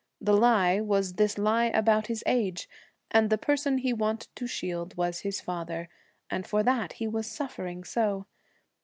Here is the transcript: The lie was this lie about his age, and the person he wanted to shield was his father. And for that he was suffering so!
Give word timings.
The 0.19 0.35
lie 0.35 0.81
was 0.81 1.13
this 1.13 1.37
lie 1.37 1.65
about 1.65 2.07
his 2.07 2.23
age, 2.25 2.67
and 3.11 3.29
the 3.29 3.37
person 3.37 3.77
he 3.77 3.93
wanted 3.93 4.35
to 4.35 4.47
shield 4.47 4.97
was 4.97 5.19
his 5.19 5.39
father. 5.39 5.89
And 6.27 6.47
for 6.47 6.63
that 6.63 6.93
he 6.93 7.05
was 7.05 7.27
suffering 7.27 7.83
so! 7.83 8.25